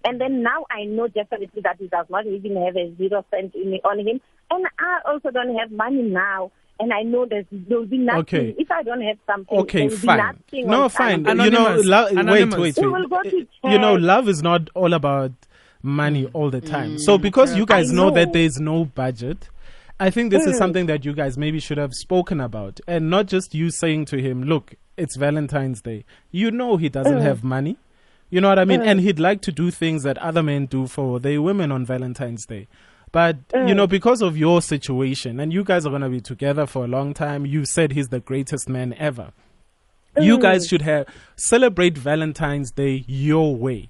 And 0.04 0.20
then 0.20 0.42
now 0.42 0.64
I 0.70 0.84
know 0.84 1.08
definitely 1.08 1.62
that 1.62 1.76
he 1.78 1.86
does 1.88 2.06
not 2.10 2.26
even 2.26 2.56
have 2.64 2.76
a 2.76 2.94
zero 2.96 3.24
cent 3.30 3.54
in, 3.54 3.78
on 3.84 3.98
him. 4.00 4.20
And 4.50 4.66
I 4.78 5.00
also 5.10 5.30
don't 5.30 5.54
have 5.56 5.70
money 5.70 6.02
now. 6.02 6.50
And 6.80 6.92
I 6.92 7.02
know 7.02 7.26
there's, 7.26 7.44
there'll 7.52 7.86
be 7.86 7.98
nothing. 7.98 8.20
Okay. 8.20 8.54
If 8.58 8.70
I 8.70 8.82
don't 8.82 9.02
have 9.02 9.16
something, 9.26 9.56
Okay, 9.60 9.86
there'll 9.86 9.96
fine. 9.98 10.16
be 10.50 10.62
nothing. 10.62 10.66
No, 10.70 10.88
fine. 10.88 11.24
Sunday. 11.24 11.44
You 11.44 11.50
know, 11.50 11.66
Anonymous. 11.66 11.86
lo- 11.86 12.04
wait, 12.06 12.12
Anonymous. 12.18 12.56
wait, 12.58 12.76
We 12.78 12.88
wait. 12.88 12.92
will 13.00 13.08
go 13.08 13.22
to 13.22 13.46
You 13.64 13.78
know, 13.78 13.94
love 13.94 14.28
is 14.28 14.42
not 14.42 14.68
all 14.74 14.92
about 14.92 15.30
money 15.82 16.28
all 16.32 16.50
the 16.50 16.60
time. 16.60 16.98
So 16.98 17.18
because 17.18 17.56
you 17.56 17.66
guys 17.66 17.92
I 17.92 17.94
know 17.94 18.10
that 18.10 18.32
there 18.32 18.42
is 18.42 18.58
no 18.58 18.84
budget, 18.86 19.48
I 20.00 20.10
think 20.10 20.30
this 20.32 20.44
is 20.46 20.56
Mm. 20.56 20.58
something 20.58 20.86
that 20.86 21.04
you 21.04 21.12
guys 21.12 21.38
maybe 21.38 21.60
should 21.60 21.78
have 21.78 21.92
spoken 21.92 22.40
about, 22.40 22.80
and 22.88 23.08
not 23.10 23.26
just 23.26 23.54
you 23.54 23.70
saying 23.70 24.06
to 24.06 24.18
him, 24.18 24.42
"Look, 24.42 24.74
it's 24.96 25.16
Valentine's 25.16 25.80
Day." 25.82 26.04
You 26.32 26.50
know 26.50 26.76
he 26.76 26.88
doesn't 26.88 27.18
Mm. 27.18 27.22
have 27.22 27.44
money. 27.44 27.76
You 28.32 28.40
know 28.40 28.48
what 28.48 28.58
I 28.58 28.64
mean? 28.64 28.80
And 28.80 28.98
mm. 28.98 29.02
he'd 29.02 29.20
like 29.20 29.42
to 29.42 29.52
do 29.52 29.70
things 29.70 30.04
that 30.04 30.16
other 30.16 30.42
men 30.42 30.64
do 30.64 30.86
for 30.86 31.20
their 31.20 31.42
women 31.42 31.70
on 31.70 31.84
Valentine's 31.84 32.46
Day. 32.46 32.66
But, 33.12 33.36
you 33.52 33.74
know, 33.74 33.86
mm. 33.86 33.90
because 33.90 34.22
of 34.22 34.38
your 34.38 34.62
situation, 34.62 35.38
and 35.38 35.52
you 35.52 35.62
guys 35.62 35.84
are 35.84 35.90
going 35.90 36.00
to 36.00 36.08
be 36.08 36.22
together 36.22 36.64
for 36.64 36.86
a 36.86 36.88
long 36.88 37.12
time, 37.12 37.44
you 37.44 37.66
said 37.66 37.92
he's 37.92 38.08
the 38.08 38.20
greatest 38.20 38.70
man 38.70 38.94
ever. 38.94 39.32
You 40.20 40.38
guys 40.38 40.68
should 40.68 40.82
have 40.82 41.06
celebrate 41.36 41.96
Valentine's 41.96 42.70
Day 42.70 43.04
your 43.08 43.56
way, 43.56 43.88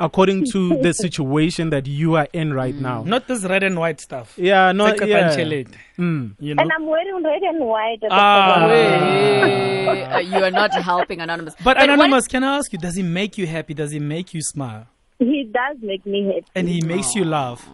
according 0.00 0.46
to 0.52 0.76
the 0.82 0.92
situation 1.04 1.70
that 1.70 1.86
you 1.86 2.16
are 2.16 2.26
in 2.32 2.52
right 2.52 2.74
now. 2.74 3.02
Not 3.04 3.28
this 3.28 3.44
red 3.44 3.62
and 3.62 3.78
white 3.78 4.00
stuff. 4.00 4.34
Yeah, 4.36 4.72
no, 4.72 4.90
Take 4.90 5.02
a 5.02 5.08
yeah. 5.08 5.28
panchelete, 5.30 5.74
Mm. 5.98 6.34
You 6.40 6.54
know. 6.56 6.62
And 6.62 6.70
I'm 6.72 6.86
wearing 6.86 7.22
red 7.22 7.42
and 7.42 7.64
white. 7.64 8.02
At 8.02 8.10
Ah, 8.10 8.66
photo. 8.68 10.18
You 10.36 10.44
are 10.44 10.50
not 10.50 10.72
helping 10.74 11.20
Anonymous. 11.20 11.54
But 11.62 11.76
what- 11.76 11.82
Anonymous, 11.82 12.26
can 12.26 12.42
I 12.44 12.56
ask 12.56 12.72
you, 12.72 12.78
does 12.78 12.96
he 12.96 13.02
make 13.02 13.36
you 13.38 13.46
happy? 13.46 13.74
Does 13.74 13.90
he 13.92 13.98
make 14.00 14.32
you 14.34 14.40
smile? 14.42 14.86
He 15.18 15.44
does 15.44 15.76
make 15.80 16.04
me 16.06 16.26
happy. 16.26 16.46
And 16.54 16.68
he 16.68 16.80
makes 16.82 17.14
you 17.14 17.24
laugh? 17.24 17.68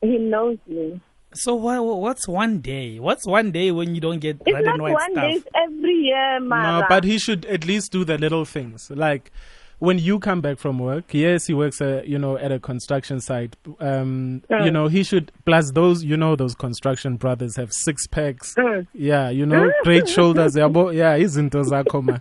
He 0.00 0.18
knows 0.18 0.58
me. 0.66 1.00
So 1.34 1.54
what, 1.54 1.82
what's 1.84 2.26
one 2.28 2.60
day? 2.60 2.98
What's 3.00 3.26
one 3.26 3.50
day 3.50 3.70
when 3.72 3.94
you 3.94 4.00
don't 4.00 4.20
get 4.20 4.40
It's 4.46 4.54
red 4.54 4.64
not 4.64 4.74
and 4.74 4.82
white 4.82 4.92
one 4.94 5.12
stuff? 5.12 5.24
day, 5.24 5.32
it's 5.32 5.46
every 5.54 5.94
year, 5.94 6.40
Mara. 6.40 6.80
No, 6.80 6.86
but 6.88 7.04
he 7.04 7.18
should 7.18 7.44
at 7.46 7.66
least 7.66 7.92
do 7.92 8.04
the 8.04 8.16
little 8.18 8.44
things. 8.44 8.90
Like, 8.90 9.32
when 9.78 9.98
you 9.98 10.18
come 10.18 10.40
back 10.40 10.58
from 10.58 10.78
work, 10.78 11.12
yes, 11.12 11.46
he 11.46 11.54
works, 11.54 11.80
uh, 11.80 12.02
you 12.06 12.18
know, 12.18 12.36
at 12.38 12.52
a 12.52 12.58
construction 12.58 13.20
site. 13.20 13.56
Um, 13.80 14.42
you 14.50 14.70
know, 14.70 14.88
he 14.88 15.02
should 15.02 15.32
plus 15.44 15.72
those, 15.72 16.04
you 16.04 16.16
know, 16.16 16.36
those 16.36 16.54
construction 16.54 17.16
brothers 17.16 17.56
have 17.56 17.72
six 17.72 18.06
packs. 18.06 18.54
Yeah, 18.94 19.30
you 19.30 19.46
know, 19.46 19.72
great 19.82 20.08
shoulders. 20.08 20.56
Yeah, 20.56 20.68
bo- 20.68 20.90
yeah, 20.90 21.18
izinto 21.18 21.64
zakho 21.64 22.02
ma. 22.02 22.18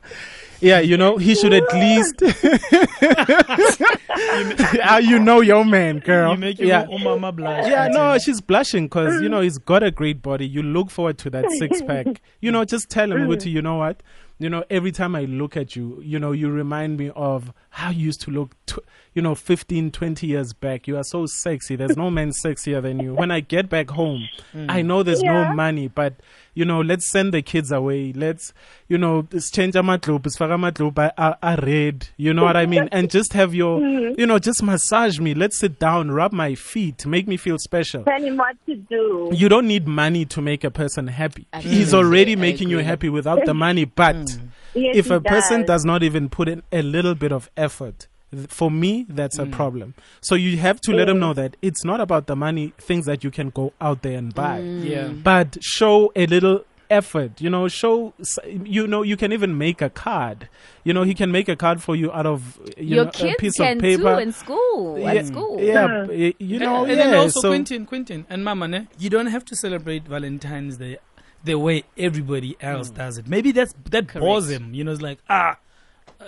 Yeah, 0.62 0.80
you 0.80 0.96
know, 0.98 1.18
he 1.18 1.36
should 1.36 1.54
at 1.54 1.72
least. 1.74 2.24
Ah, 4.84 4.98
you 4.98 5.20
know 5.20 5.42
your 5.42 5.66
man, 5.66 6.00
girl. 6.00 6.32
You 6.32 6.38
make 6.38 6.60
your 6.60 6.68
yeah. 6.68 6.86
own 6.90 7.04
mama 7.04 7.32
blush. 7.32 7.68
Yeah, 7.68 7.88
no, 7.88 8.00
Martin. 8.00 8.22
she's 8.22 8.42
blushing 8.42 8.86
because 8.86 9.22
you 9.22 9.30
know 9.30 9.42
he's 9.42 9.58
got 9.58 9.84
a 9.84 9.92
great 9.92 10.22
body. 10.22 10.48
You 10.48 10.64
look 10.64 10.90
forward 10.90 11.18
to 11.20 11.30
that 11.32 11.50
six 11.52 11.82
pack. 11.82 12.22
You 12.42 12.52
know, 12.52 12.66
just 12.66 12.90
tell 12.90 13.12
him, 13.12 13.20
Guti, 13.28 13.52
you 13.52 13.62
know 13.62 13.76
what? 13.78 14.02
You 14.44 14.50
know, 14.50 14.66
every 14.70 14.92
time 14.92 15.16
I 15.16 15.22
look 15.24 15.56
at 15.56 15.74
you, 15.78 16.02
you 16.04 16.20
know, 16.20 16.34
you 16.34 16.52
remind 16.52 16.98
me 16.98 17.12
of 17.16 17.54
how 17.70 17.92
you 17.92 18.08
used 18.08 18.20
to 18.24 18.32
look, 18.32 18.58
tw- 18.66 18.80
you 19.14 19.22
know, 19.22 19.36
15, 19.36 19.90
20 19.92 20.28
years 20.28 20.52
back. 20.52 20.86
You 20.86 20.98
are 20.98 21.04
so 21.06 21.26
sexy. 21.28 21.78
There's 21.78 21.96
no 21.96 22.12
man 22.12 22.32
sexier 22.32 22.82
than 22.82 23.00
you. 23.00 23.14
When 23.14 23.32
I 23.32 23.40
get 23.40 23.70
back 23.70 23.90
home, 23.92 24.28
I 24.54 24.82
mm. 24.82 24.86
know 24.86 25.02
there's 25.02 25.24
Yeah. 25.24 25.48
no 25.48 25.54
money, 25.54 25.88
but, 25.88 26.16
you 26.54 26.66
know, 26.66 26.82
let's 26.82 27.10
send 27.10 27.34
the 27.34 27.42
kids 27.42 27.72
away. 27.72 28.14
Let's, 28.14 28.54
you 28.88 28.98
know, 28.98 29.28
let's 29.32 29.50
change 29.50 29.76
amatlob, 29.76 30.22
amatlob 30.22 31.14
are, 31.18 31.38
are 31.42 31.58
red. 31.62 32.10
You 32.18 32.34
know 32.34 32.44
what 32.44 32.58
I 32.58 32.66
mean? 32.66 32.90
And 32.92 33.10
just 33.10 33.34
have 33.34 33.54
your, 33.54 33.80
mm-hmm. 33.80 34.20
you 34.20 34.26
know, 34.26 34.40
just 34.40 34.62
massage 34.62 35.20
me. 35.20 35.34
Let's 35.34 35.58
sit 35.58 35.80
down, 35.80 36.12
rub 36.12 36.34
my 36.34 36.56
feet, 36.56 37.06
make 37.06 37.28
me 37.28 37.38
feel 37.38 37.58
special. 37.58 38.04
Tell 38.04 38.22
him 38.22 38.38
what 38.38 38.56
to 38.68 38.76
do. 38.76 39.32
You 39.34 39.50
don't 39.50 39.68
need 39.68 39.88
money 39.88 40.26
to 40.26 40.42
make 40.42 40.64
a 40.64 40.72
person 40.72 41.08
happy. 41.08 41.48
Absolutely. 41.54 41.80
He's 41.80 41.94
already 41.94 42.36
making 42.36 42.70
you 42.70 42.80
happy 42.80 43.10
without 43.10 43.46
the 43.46 43.54
money. 43.54 43.86
But 43.86 44.16
mm. 44.16 44.50
Yes, 44.76 44.96
if 44.98 45.08
he 45.08 45.14
a 45.14 45.22
person 45.22 45.62
does. 45.62 45.68
does 45.68 45.86
not 45.86 46.04
even 46.04 46.30
put 46.30 46.50
in 46.50 46.64
a 46.72 46.82
little 46.82 47.16
bit 47.16 47.32
of 47.32 47.50
effort, 47.56 48.00
th- 48.00 48.10
for 48.48 48.72
me, 48.72 49.06
that's 49.10 49.40
a 49.40 49.46
mm. 49.46 49.52
problem. 49.52 49.94
So 50.22 50.36
you 50.36 50.58
have 50.58 50.80
to 50.82 50.94
let 50.94 51.10
him 51.10 51.20
know 51.20 51.34
that 51.34 51.58
it's 51.62 51.84
not 51.84 52.00
about 52.02 52.28
the 52.28 52.36
money, 52.36 52.74
things 52.78 53.06
that 53.06 53.24
you 53.24 53.32
can 53.32 53.50
go 53.50 53.74
out 53.80 54.02
there 54.02 54.18
and 54.18 54.34
buy, 54.34 54.62
mm. 54.62 54.84
Yeah. 54.88 55.08
but 55.08 55.58
show 55.62 56.12
a 56.16 56.26
little 56.26 56.66
effort. 56.90 57.42
You 57.42 57.50
know, 57.50 57.68
show. 57.68 58.14
You 58.46 58.88
know, 58.88 59.02
you 59.02 59.18
can 59.18 59.32
even 59.34 59.58
make 59.58 59.82
a 59.82 59.90
card. 59.90 60.50
You 60.84 60.94
know, 60.94 61.04
he 61.04 61.14
can 61.14 61.32
make 61.32 61.50
a 61.50 61.56
card 61.56 61.82
for 61.82 61.96
you 61.96 62.12
out 62.12 62.26
of 62.26 62.60
you 62.78 62.96
Your 62.96 63.06
know, 63.06 63.10
a 63.10 63.14
kids 63.14 63.36
piece 63.40 63.58
can 63.58 63.78
of 63.78 63.82
paper. 63.82 64.04
too 64.04 64.20
in 64.20 64.32
school. 64.32 65.00
yeah, 65.00 65.14
At 65.14 65.26
school. 65.28 65.62
yeah, 65.62 66.06
b- 66.08 66.36
you 66.40 66.60
know, 66.60 66.84
and, 66.84 66.92
and 66.92 67.00
yeah. 67.00 67.06
then 67.08 67.16
also 67.16 67.42
so 67.42 67.50
Quentin, 67.50 67.86
Quentin, 67.86 68.26
and 68.30 68.44
Mama, 68.44 68.68
ne? 68.68 68.88
you 69.00 69.10
don't 69.10 69.28
have 69.28 69.46
to 69.46 69.56
celebrate 69.56 70.08
Valentine's 70.08 70.78
Day 70.78 70.98
the 71.44 71.56
way 71.56 71.84
everybody 71.98 72.56
else 72.62 72.90
mm. 72.90 72.96
does 72.96 73.18
it. 73.18 73.28
Maybe 73.28 73.52
that's 73.52 73.74
that 73.90 74.14
bores 74.14 74.50
him. 74.50 74.74
You 74.74 74.84
know, 74.84 74.92
it's 74.92 75.02
like 75.02 75.20
ah, 75.30 75.58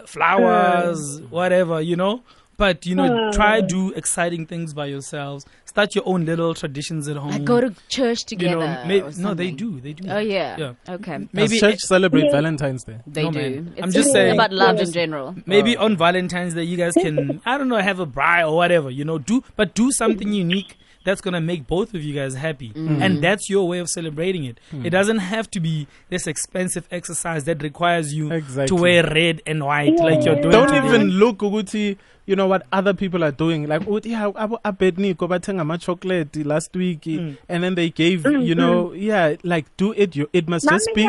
flowers, 0.05 1.19
hmm. 1.19 1.25
whatever. 1.25 1.81
You 1.81 1.95
know. 1.95 2.23
But 2.57 2.85
you 2.85 2.95
know, 2.95 3.25
hmm. 3.25 3.31
try 3.31 3.59
do 3.61 3.91
exciting 3.93 4.45
things 4.45 4.73
by 4.73 4.85
yourselves. 4.85 5.45
Start 5.65 5.93
your 5.93 6.07
own 6.07 6.25
little 6.25 6.53
traditions 6.53 7.07
at 7.09 7.17
home. 7.17 7.31
Like 7.31 7.43
go 7.43 7.59
to 7.59 7.75
church 7.89 8.31
you 8.31 8.37
together. 8.37 8.59
know, 8.59 8.85
may- 8.85 9.03
no, 9.17 9.33
they 9.33 9.51
do, 9.51 9.81
they 9.81 9.91
do. 9.91 10.09
Oh 10.09 10.19
yeah. 10.19 10.55
Yeah. 10.57 10.73
Okay. 10.87 11.17
does 11.17 11.27
Maybe 11.33 11.59
church 11.59 11.79
celebrate 11.79 12.25
Yeah. 12.25 12.31
Valentine's 12.31 12.85
Day? 12.85 12.99
They 13.05 13.23
No, 13.23 13.31
do. 13.31 13.67
It's 13.75 13.83
I'm 13.83 13.91
just 13.91 14.13
saying- 14.13 14.35
about 14.35 14.53
love 14.53 14.79
in 14.79 14.89
general. 14.93 15.35
Maybe 15.45 15.75
oh. 15.75 15.83
on 15.83 15.97
Valentine's 15.97 16.53
Day, 16.53 16.63
you 16.63 16.77
guys 16.77 16.93
can, 16.93 17.41
I 17.45 17.57
don't 17.57 17.67
know, 17.67 17.75
have 17.75 17.99
a 17.99 18.07
braai 18.07 18.47
or 18.49 18.55
whatever, 18.55 18.89
you 18.89 19.03
know, 19.03 19.17
do, 19.17 19.43
but 19.57 19.75
do 19.75 19.91
something 19.91 20.31
unique 20.45 20.77
that's 21.05 21.21
going 21.21 21.33
to 21.35 21.39
make 21.41 21.65
both 21.67 21.93
of 21.93 22.03
you 22.03 22.13
guys 22.13 22.35
happy. 22.35 22.71
Mm. 22.71 23.01
And 23.01 23.23
that's 23.23 23.49
your 23.49 23.65
way 23.67 23.79
of 23.79 23.87
celebrating 23.89 24.43
it. 24.43 24.59
It 24.83 24.89
doesn't 24.89 25.19
have 25.19 25.49
to 25.51 25.59
be 25.61 25.87
this 26.09 26.27
expensive 26.27 26.85
exercise 26.91 27.45
that 27.45 27.63
requires 27.63 28.13
you 28.13 28.31
Exactly. 28.33 28.67
to 28.75 28.81
wear 28.81 29.03
red 29.03 29.41
and 29.47 29.63
white 29.63 29.97
like 29.99 30.25
you're 30.25 30.35
doing. 30.35 30.51
Don't 30.51 30.67
today. 30.67 30.85
even 30.85 31.03
look 31.11 31.37
ukuthi 31.37 31.97
you 32.27 32.35
know 32.35 32.47
what 32.47 32.63
other 32.71 32.93
people 32.93 33.23
are 33.23 33.31
doing 33.31 33.67
like 33.67 33.85
uthi 33.87 34.11
yeah 34.11 34.25
abo 34.35 34.59
abedniko 34.63 35.27
bathenga 35.27 35.61
ama 35.61 35.77
chocolate 35.77 36.43
last 36.45 36.75
week 36.75 37.01
mm. 37.05 37.35
and 37.49 37.63
then 37.63 37.75
they 37.75 37.89
gave 37.89 38.23
mm, 38.23 38.45
you 38.45 38.55
know 38.55 38.89
mm. 38.89 39.01
yeah 39.01 39.35
like 39.43 39.67
do 39.77 39.93
it 39.93 40.15
you 40.15 40.27
it 40.33 40.47
must 40.49 40.67
just 40.69 40.89
be 40.95 41.05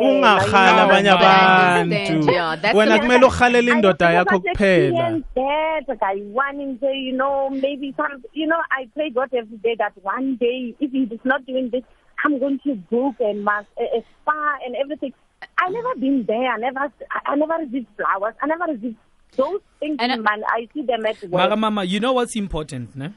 ungakhala 0.00 0.82
abanye 0.82 1.10
I 1.10 1.14
abantu 1.14 1.80
understand, 1.80 2.24
yeah, 2.30 2.56
that's 2.56 2.76
wena 2.78 2.94
the- 2.94 3.00
kumele 3.00 3.26
ukhalele 3.26 3.72
indoda 3.72 4.10
yakho 4.12 4.40
kuphela 4.40 5.22
That 5.86 5.98
I 6.02 6.22
want 6.38 6.60
him 6.60 6.78
to, 6.78 6.86
you 6.86 7.12
know, 7.12 7.50
maybe 7.50 7.92
some, 7.96 8.22
you 8.32 8.46
know, 8.46 8.60
I 8.70 8.88
pray 8.94 9.10
God 9.10 9.34
every 9.34 9.56
day 9.58 9.74
that 9.78 9.92
one 10.02 10.36
day, 10.36 10.74
if 10.80 10.92
he 10.92 11.02
is 11.02 11.20
not 11.24 11.44
doing 11.46 11.70
this, 11.70 11.82
I'm 12.24 12.38
going 12.38 12.60
to 12.64 12.74
book 12.76 13.16
and 13.20 13.44
mas- 13.44 13.66
a, 13.78 13.82
a 13.98 14.04
spa 14.22 14.58
and 14.64 14.76
everything. 14.76 15.12
I 15.58 15.68
never 15.70 15.94
been 15.96 16.24
there. 16.26 16.52
I 16.52 16.56
never, 16.58 16.80
I, 16.80 17.32
I 17.32 17.34
never 17.36 17.54
received 17.64 17.88
flowers. 17.96 18.34
I 18.40 18.46
never 18.46 18.64
received 18.72 18.96
those 19.36 19.60
things. 19.80 19.96
And 20.00 20.12
I- 20.12 20.16
man, 20.16 20.42
I 20.46 20.68
see 20.74 20.82
them 20.82 21.04
at 21.06 21.20
work. 21.22 21.32
Mama, 21.32 21.56
mama, 21.56 21.84
you 21.84 22.00
know 22.00 22.12
what's 22.12 22.36
important, 22.36 22.94
ne? 22.96 23.10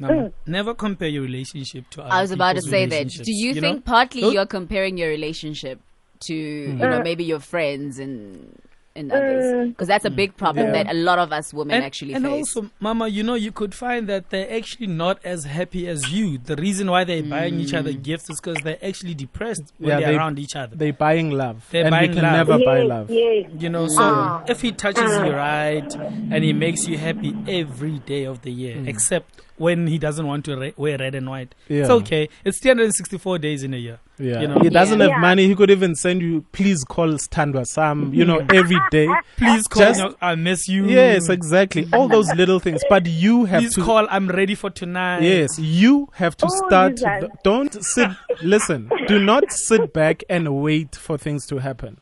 Mama, 0.00 0.32
never 0.46 0.74
compare 0.74 1.08
your 1.08 1.22
relationship 1.22 1.88
to 1.90 2.02
other 2.02 2.12
I 2.12 2.20
was 2.22 2.30
about 2.30 2.54
to 2.56 2.62
say 2.62 2.86
that. 2.86 3.08
Do 3.08 3.32
you, 3.32 3.54
know? 3.54 3.60
think 3.60 3.84
partly 3.84 4.20
Those- 4.20 4.34
you're 4.34 4.46
comparing 4.46 4.96
your 4.96 5.08
relationship 5.08 5.80
to 6.20 6.34
you 6.34 6.68
Mm. 6.74 6.78
know 6.90 7.02
maybe 7.02 7.24
your 7.24 7.40
friends 7.40 7.98
and 7.98 8.54
and 8.98 9.10
mm. 9.10 9.16
others 9.16 9.68
because 9.68 9.88
that's 9.88 10.04
a 10.04 10.10
big 10.10 10.34
mm. 10.34 10.36
problem 10.36 10.66
Yeah. 10.66 10.82
that 10.84 10.90
a 10.90 10.94
lot 10.94 11.18
of 11.18 11.32
us 11.32 11.54
women 11.54 11.76
and, 11.76 11.84
actually 11.84 12.14
and 12.14 12.24
face. 12.24 12.56
also, 12.56 12.70
Mama, 12.80 13.08
you 13.08 13.22
know, 13.22 13.34
you 13.34 13.52
could 13.52 13.74
find 13.74 14.08
that 14.08 14.30
they're 14.30 14.52
actually 14.52 14.88
not 14.88 15.20
as 15.24 15.44
happy 15.44 15.88
as 15.88 16.12
you. 16.12 16.38
The 16.38 16.56
reason 16.56 16.90
why 16.90 17.04
they're 17.04 17.22
buying 17.22 17.58
each 17.60 17.74
other 17.74 17.92
mm. 17.92 18.02
gifts 18.02 18.28
is 18.30 18.40
because 18.40 18.62
they're 18.62 18.84
actually 18.84 19.14
depressed 19.14 19.72
when 19.78 19.90
Yeah, 19.90 20.00
they're 20.00 20.08
they- 20.10 20.16
around 20.16 20.38
each 20.38 20.56
other. 20.56 20.74
They're 20.76 20.92
buying 20.92 21.30
love 21.30 21.66
They're 21.70 21.84
and 21.84 21.90
buying 21.92 22.10
we 22.10 22.14
can 22.16 22.24
love. 22.24 22.48
never 22.48 22.64
buy 22.64 22.82
love 22.82 23.10
yes. 23.10 23.50
You 23.58 23.68
know, 23.68 23.86
so 23.88 24.02
Ah. 24.02 24.44
if 24.48 24.60
he 24.60 24.72
touches 24.72 25.10
ah. 25.12 25.24
you 25.24 25.32
right 25.32 25.94
and 26.32 26.44
he 26.44 26.52
makes 26.52 26.86
you 26.86 26.98
happy 26.98 27.34
every 27.48 27.98
day 28.00 28.24
of 28.24 28.42
the 28.42 28.50
year, 28.52 28.82
except 28.86 29.42
when 29.58 29.86
he 29.86 29.98
doesn't 29.98 30.26
want 30.26 30.44
to 30.46 30.56
re- 30.56 30.74
wear 30.76 30.96
red 30.98 31.14
and 31.14 31.28
white, 31.28 31.54
it's 31.68 31.90
okay. 31.90 32.28
It's 32.44 32.58
364 32.60 33.38
days 33.38 33.62
in 33.62 33.74
a 33.74 33.76
year. 33.76 33.98
yeah 34.18 34.40
You 34.40 34.48
know? 34.48 34.58
he 34.60 34.68
doesn't 34.68 34.98
Yeah. 35.00 35.08
have 35.10 35.20
money 35.20 35.46
he 35.46 35.54
could 35.54 35.70
even 35.70 35.94
send 35.94 36.22
you 36.22 36.44
please 36.52 36.82
call 36.84 37.08
Standwa 37.24 37.64
Sam 37.66 38.12
you 38.12 38.24
know 38.24 38.38
every 38.52 38.78
day 38.90 39.06
Please 39.36 39.68
call 39.68 39.82
Just- 39.82 40.02
me. 40.02 40.14
I 40.20 40.34
miss 40.34 40.68
you. 40.68 40.86
yes 40.88 41.28
exactly 41.28 41.86
all 41.92 42.08
those 42.16 42.28
little 42.34 42.58
things 42.58 42.82
but 42.88 43.06
you 43.06 43.44
have 43.44 43.62
Please 43.62 43.74
to 43.76 43.84
call. 43.84 44.06
I'm 44.10 44.28
ready 44.28 44.54
for 44.56 44.70
tonight. 44.70 45.22
Yes, 45.22 45.58
you 45.58 46.08
have 46.14 46.36
to 46.38 46.46
Oh, 46.50 46.66
start. 46.66 47.00
you. 47.00 47.28
Don't 47.44 47.72
sit. 47.84 48.10
listen, 48.42 48.90
do 49.06 49.18
not 49.24 49.52
sit 49.52 49.92
back 49.92 50.24
and 50.28 50.44
wait 50.62 50.96
for 50.96 51.16
things 51.18 51.46
to 51.46 51.58
happen. 51.58 51.98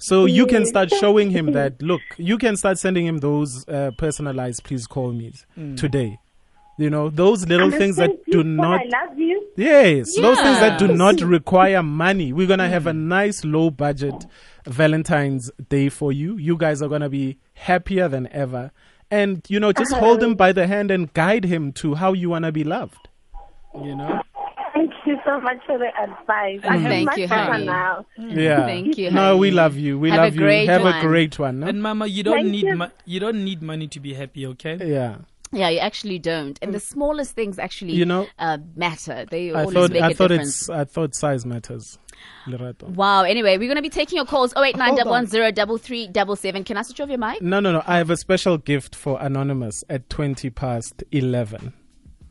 So 0.00 0.26
you 0.26 0.46
can 0.46 0.64
start 0.64 0.90
showing 1.00 1.30
him 1.30 1.52
that. 1.52 1.82
Look, 1.82 2.02
you 2.18 2.38
can 2.38 2.56
start 2.56 2.78
sending 2.78 3.04
him 3.04 3.18
those 3.18 3.66
uh, 3.68 3.90
personalized 3.98 4.62
"please 4.64 4.86
call 4.86 5.12
me" 5.12 5.32
today. 5.76 6.18
You 6.78 6.90
know 6.90 7.10
those 7.10 7.44
little 7.46 7.72
things 7.72 7.96
that 7.96 8.10
Understand, 8.10 8.32
do 8.32 8.44
not. 8.44 8.80
I 8.80 8.84
love 8.84 9.18
you. 9.18 9.48
Yes, 9.56 10.14
those 10.14 10.36
things 10.40 10.60
that 10.60 10.78
do 10.78 10.86
not 10.86 11.20
require 11.20 11.82
money. 11.82 12.32
We're 12.32 12.46
gonna 12.46 12.68
have 12.68 12.86
a 12.86 12.92
mm. 12.92 12.98
nice 12.98 13.44
low 13.44 13.70
budget 13.70 14.14
Valentine's 14.64 15.50
Day 15.68 15.88
for 15.88 16.12
you. 16.12 16.36
You 16.36 16.56
guys 16.56 16.80
are 16.80 16.88
gonna 16.88 17.08
be 17.08 17.38
happier 17.54 18.06
than 18.06 18.28
ever. 18.32 18.70
And 19.10 19.44
you 19.48 19.58
know, 19.58 19.72
just 19.72 19.92
hold 19.92 20.22
him 20.22 20.30
uh-huh. 20.30 20.36
by 20.36 20.52
the 20.52 20.68
hand 20.68 20.92
and 20.92 21.12
guide 21.12 21.44
him 21.44 21.72
to 21.72 21.96
how 21.96 22.12
you 22.12 22.30
wanna 22.30 22.52
be 22.52 22.62
loved. 22.62 23.08
You 23.74 23.96
know? 23.96 24.22
Thank 24.72 24.92
you 25.04 25.18
so 25.24 25.40
much 25.40 25.58
for 25.66 25.78
the 25.78 25.88
advice. 26.00 26.60
I 26.62 26.76
mm. 26.76 26.80
have 26.80 26.90
Thank 26.90 27.06
much 27.06 27.18
you, 27.18 27.26
honey. 27.26 27.64
now. 27.66 28.06
Yeah. 28.16 28.60
Mm. 28.60 28.66
Thank 28.66 28.98
you, 28.98 29.10
No, 29.10 29.36
we 29.36 29.50
love 29.50 29.76
you. 29.76 29.98
We 29.98 30.10
Have 30.10 30.20
a 30.20 30.22
love 30.26 30.34
you. 30.34 30.40
great 30.40 30.68
Have 30.68 30.82
one. 30.82 30.94
a 30.94 31.00
great 31.00 31.38
one. 31.40 31.60
No? 31.60 31.66
And 31.66 31.82
Mama, 31.82 32.06
you 32.06 32.22
don't 32.22 32.36
Thank 32.36 32.48
need 32.48 32.66
you. 32.66 32.76
mo- 32.76 32.90
you 33.04 33.18
don't 33.18 33.44
need 33.44 33.62
money 33.62 33.88
to 33.88 33.98
be 33.98 34.14
happy. 34.14 34.46
Okay. 34.46 34.78
Yeah. 34.80 35.16
Yeah, 35.52 35.68
you 35.68 35.78
actually 35.78 36.18
don't, 36.18 36.58
and 36.62 36.74
the 36.74 36.80
smallest 36.80 37.32
things 37.34 37.58
actually 37.58 37.92
You 37.94 38.04
know, 38.04 38.26
uh, 38.38 38.58
matter. 38.76 39.24
They 39.30 39.50
I 39.52 39.60
always 39.60 39.74
thought 39.74 39.90
make 39.92 40.02
I 40.02 40.10
a 40.10 40.14
thought 40.14 40.28
difference. 40.28 40.60
it's 40.62 40.70
I 40.70 40.84
thought 40.84 41.14
size 41.14 41.46
matters. 41.46 41.98
Lerato. 42.46 42.84
Wow. 42.90 43.22
Anyway, 43.22 43.56
we're 43.58 43.68
going 43.68 43.76
to 43.76 43.82
be 43.82 43.88
taking 43.88 44.16
your 44.16 44.24
calls. 44.26 44.52
Oh 44.56 44.62
eight 44.64 44.76
nine 44.76 44.96
double 44.96 45.12
on. 45.12 45.22
one 45.24 45.26
zero 45.26 45.50
double 45.52 45.78
three 45.78 46.08
double 46.08 46.34
seven. 46.36 46.64
Can 46.64 46.76
I 46.76 46.82
switch 46.82 47.00
off 47.00 47.08
your 47.08 47.18
mic? 47.18 47.40
No, 47.42 47.60
no, 47.60 47.72
no. 47.72 47.82
I 47.86 47.96
have 47.98 48.10
a 48.10 48.16
special 48.16 48.58
gift 48.58 48.94
for 48.96 49.18
Anonymous 49.20 49.84
at 49.88 50.10
20 50.10 50.50
past 50.50 51.04
11. 51.12 51.72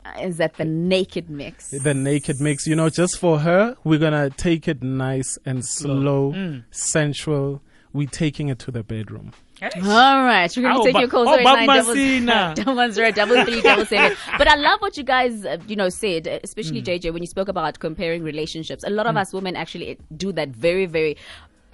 Uh, 0.04 0.10
Is 0.20 0.36
that 0.36 0.54
the 0.56 0.64
naked 0.66 1.30
mix? 1.30 1.70
The 1.70 1.94
naked 1.94 2.40
mix, 2.40 2.66
you 2.66 2.76
know, 2.76 2.88
just 2.90 3.18
for 3.18 3.40
her, 3.40 3.76
we're 3.84 3.98
going 3.98 4.12
to 4.12 4.28
take 4.36 4.68
it 4.68 4.82
nice 4.82 5.38
and 5.46 5.64
slow, 5.64 6.32
Mm. 6.32 6.64
sensual. 6.70 7.62
We're 7.92 8.08
taking 8.08 8.48
it 8.48 8.58
to 8.60 8.70
the 8.70 8.82
bedroom. 8.82 9.32
All 9.62 10.24
right, 10.24 10.52
we're 10.56 10.62
going 10.62 10.76
Oh, 10.76 10.84
to 10.84 10.92
take 10.92 11.00
your 11.00 11.08
calls. 11.08 11.28
oh, 11.28 11.42
Bob 11.42 11.58
Masina. 11.68 12.54
double 12.54 12.74
one 12.76 12.92
zero 12.92 13.10
double 13.10 13.44
three 13.44 13.60
double 13.68 13.84
seven. 13.86 14.16
But 14.38 14.48
I 14.48 14.54
love 14.56 14.80
what 14.80 14.96
you 14.96 15.02
guys, 15.04 15.44
uh, 15.44 15.56
you 15.66 15.76
know, 15.76 15.88
said, 15.88 16.26
uh, 16.28 16.30
Mm. 16.38 16.40
especially 16.44 16.82
JJ 16.82 17.12
when 17.12 17.22
you 17.22 17.26
spoke 17.26 17.48
about 17.48 17.78
comparing 17.80 18.22
relationships. 18.22 18.84
A 18.84 18.90
lot 18.90 19.06
of 19.06 19.16
us 19.16 19.32
women 19.32 19.56
actually 19.56 19.98
do 20.16 20.32
that 20.32 20.50
very, 20.50 20.86
very, 20.86 21.16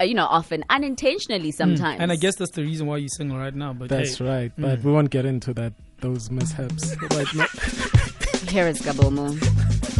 uh, 0.01 0.03
you 0.03 0.13
know, 0.15 0.25
often 0.25 0.63
unintentionally 0.69 1.51
sometimes. 1.51 1.99
Mm. 1.99 2.03
And 2.03 2.11
I 2.11 2.15
guess 2.15 2.35
that's 2.35 2.51
the 2.51 2.63
reason 2.63 2.87
why 2.87 2.97
you're 2.97 3.09
single 3.09 3.37
right 3.37 3.53
now. 3.55 3.73
But 3.73 3.89
That's 3.89 4.17
hey, 4.17 4.25
right. 4.25 4.51
But 4.57 4.81
we 4.83 4.91
won't 4.91 5.09
get 5.11 5.25
into 5.25 5.53
that 5.53 5.73
those 6.01 6.29
mishaps 6.31 6.95
right 7.11 7.33
now. 7.35 7.45
here 8.51 8.67
is 8.67 8.81
Gabomo. 8.81 9.94